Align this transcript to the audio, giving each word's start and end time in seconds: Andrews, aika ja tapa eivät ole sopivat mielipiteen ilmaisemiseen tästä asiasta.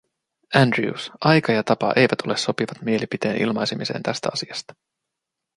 Andrews, 0.55 1.11
aika 1.21 1.51
ja 1.53 1.63
tapa 1.63 1.93
eivät 1.95 2.21
ole 2.27 2.37
sopivat 2.37 2.81
mielipiteen 2.81 3.41
ilmaisemiseen 3.41 4.03
tästä 4.03 4.29
asiasta. 4.33 4.73